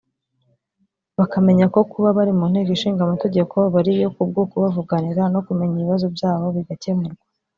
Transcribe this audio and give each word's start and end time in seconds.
bakamenya 1.17 1.65
ko 1.73 1.79
kuba 1.91 2.09
bari 2.17 2.31
mu 2.39 2.45
Nteko 2.51 2.71
Ishinga 2.75 3.01
Amategeko 3.03 3.55
bariyo 3.73 4.07
kubwo 4.15 4.39
kubavuganira 4.51 5.21
no 5.33 5.39
kumenya 5.45 5.73
ibibazo 5.77 6.05
byabo 6.15 6.47
bigakemurwa 6.57 7.21